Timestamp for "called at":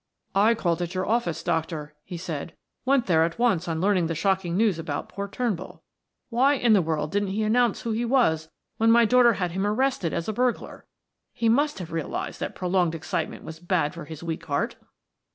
0.55-0.95